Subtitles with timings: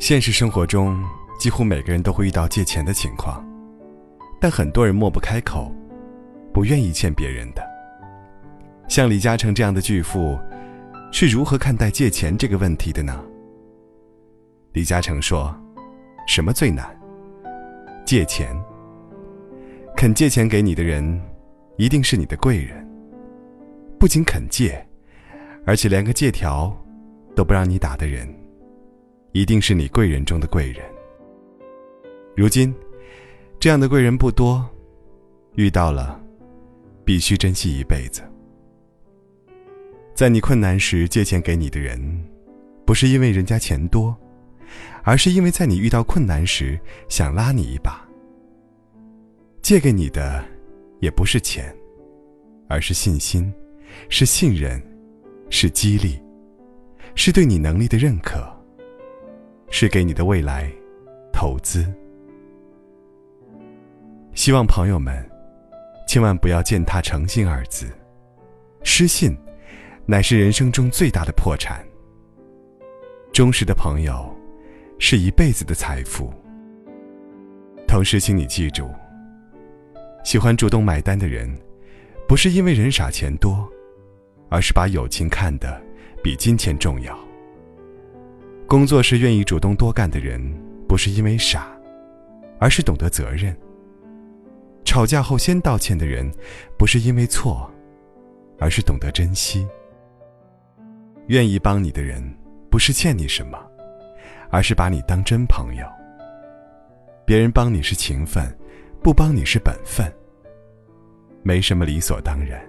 [0.00, 0.98] 现实生活中，
[1.38, 3.46] 几乎每个人都会遇到借钱的情况，
[4.40, 5.70] 但很多人抹不开口，
[6.54, 7.62] 不愿意欠别人的。
[8.88, 10.38] 像李嘉诚这样的巨富，
[11.12, 13.22] 是如何看待借钱这个问题的呢？
[14.72, 15.54] 李嘉诚说
[16.26, 16.98] ：“什么最难？
[18.06, 18.58] 借钱。
[19.94, 21.20] 肯借钱给你的人，
[21.76, 22.88] 一定是你的贵人。
[23.98, 24.82] 不仅肯借，
[25.66, 26.74] 而且连个借条
[27.36, 28.26] 都不让你打的人。”
[29.32, 30.84] 一定是你贵人中的贵人。
[32.36, 32.74] 如今，
[33.58, 34.68] 这样的贵人不多，
[35.54, 36.20] 遇到了，
[37.04, 38.22] 必须珍惜一辈子。
[40.14, 42.24] 在你困难时借钱给你的人，
[42.84, 44.16] 不是因为人家钱多，
[45.02, 48.06] 而是因为在你遇到困难时想拉你一把。
[49.62, 50.44] 借给你的，
[51.00, 51.74] 也不是钱，
[52.68, 53.52] 而是信心，
[54.08, 54.82] 是信任，
[55.50, 56.20] 是激励，
[57.14, 58.59] 是对你能力的认可。
[59.70, 60.70] 是给你的未来
[61.32, 61.86] 投资。
[64.34, 65.28] 希望朋友们
[66.06, 67.86] 千万不要践踏诚信二字，
[68.82, 69.36] 失信
[70.06, 71.84] 乃是人生中最大的破产。
[73.32, 74.28] 忠实的朋友
[74.98, 76.32] 是一辈子的财富。
[77.86, 78.88] 同时，请你记住，
[80.24, 81.52] 喜欢主动买单的人，
[82.28, 83.68] 不是因为人傻钱多，
[84.48, 85.80] 而是把友情看得
[86.22, 87.18] 比金钱重要。
[88.70, 90.40] 工作时愿意主动多干的人，
[90.86, 91.76] 不是因为傻，
[92.60, 93.52] 而是懂得责任。
[94.84, 96.32] 吵架后先道歉的人，
[96.78, 97.68] 不是因为错，
[98.60, 99.66] 而是懂得珍惜。
[101.26, 102.22] 愿意帮你的人，
[102.70, 103.58] 不是欠你什么，
[104.50, 105.84] 而是把你当真朋友。
[107.24, 108.56] 别人帮你是情分，
[109.02, 110.06] 不帮你是本分。
[111.42, 112.64] 没什么理所当然。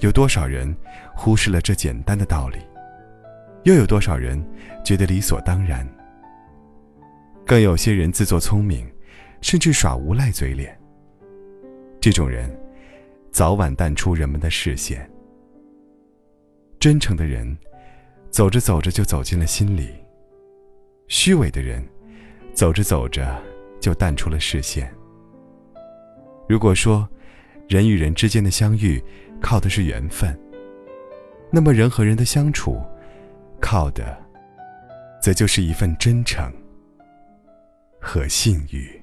[0.00, 0.74] 有多少人
[1.14, 2.56] 忽视了这简单的道理？
[3.64, 4.42] 又有多少人
[4.84, 5.88] 觉得理所当然？
[7.46, 8.86] 更有些人自作聪明，
[9.40, 10.78] 甚至耍无赖嘴脸。
[11.98, 12.54] 这种人，
[13.32, 15.10] 早晚淡出人们的视线。
[16.78, 17.56] 真诚的人，
[18.28, 19.86] 走着走着就走进了心里；
[21.08, 21.82] 虚伪的人，
[22.52, 23.42] 走着走着
[23.80, 24.92] 就淡出了视线。
[26.46, 27.08] 如果说，
[27.66, 29.02] 人与人之间的相遇
[29.40, 30.38] 靠的是缘分，
[31.50, 32.78] 那么人和人的相处。
[33.64, 34.14] 靠的，
[35.22, 36.52] 则就是一份真诚
[37.98, 39.02] 和信誉。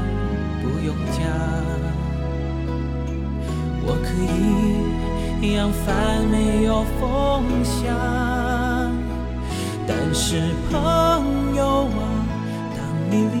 [0.61, 1.19] 不用讲，
[3.83, 4.07] 我可
[5.41, 7.01] 以扬帆没有风
[7.63, 7.81] 向，
[9.87, 10.75] 但是朋
[11.55, 12.01] 友啊，
[12.77, 12.79] 当
[13.09, 13.40] 你离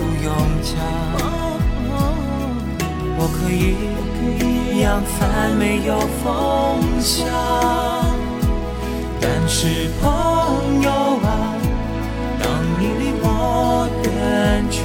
[0.00, 0.32] 不用
[0.62, 0.72] 讲，
[3.18, 3.60] 我可以
[4.80, 6.24] 扬帆没有风
[7.00, 7.26] 向，
[9.20, 10.90] 但是朋友
[11.22, 11.28] 啊，
[12.42, 12.48] 当
[12.78, 14.80] 你离我远去，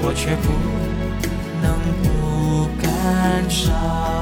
[0.00, 0.46] 我却不
[1.60, 1.66] 能
[2.04, 2.06] 不
[2.80, 2.86] 感
[3.50, 4.17] 伤。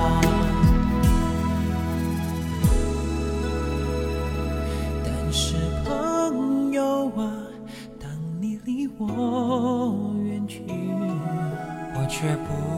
[8.99, 12.76] 我远去，我却不